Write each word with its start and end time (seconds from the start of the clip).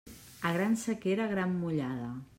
A 0.49 0.53
gran 0.55 0.73
sequera, 0.85 1.29
gran 1.37 1.55
mullada. 1.61 2.13